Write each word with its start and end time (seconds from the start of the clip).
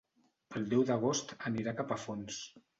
El 0.59 0.65
deu 0.71 0.85
d'agost 0.87 1.35
anirà 1.53 1.77
a 1.77 1.81
Capafonts. 1.83 2.45